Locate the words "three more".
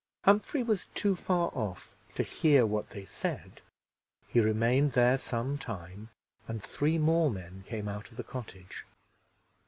6.59-7.29